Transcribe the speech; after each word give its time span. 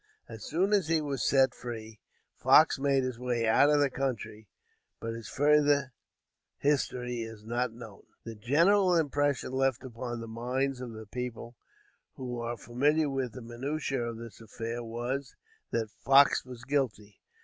As 0.27 0.43
soon 0.43 0.73
as 0.73 0.87
he 0.87 0.99
was 0.99 1.21
set 1.23 1.53
free, 1.53 1.99
Fox 2.35 2.79
made 2.79 3.03
his 3.03 3.19
way 3.19 3.45
out 3.47 3.69
of 3.69 3.79
the 3.79 3.91
country; 3.91 4.47
but 4.99 5.13
his 5.13 5.29
further 5.29 5.93
history 6.57 7.21
is 7.21 7.45
not 7.45 7.71
known. 7.71 8.01
The 8.25 8.33
general 8.33 8.95
impression 8.95 9.51
left 9.51 9.83
upon 9.83 10.19
the 10.19 10.27
minds 10.27 10.81
of 10.81 10.93
the 10.93 11.05
people 11.05 11.55
who 12.15 12.37
were 12.37 12.57
familiar 12.57 13.11
with 13.11 13.33
the 13.33 13.41
minutiæ 13.41 14.09
of 14.09 14.17
this 14.17 14.41
affair 14.41 14.81
was, 14.83 15.35
that 15.69 15.91
Fox 16.03 16.43
was 16.45 16.63
guilty. 16.63 17.19